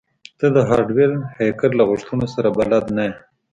[0.39, 3.13] ته د هارډویر هیکر له غوښتنو سره بلد نه یې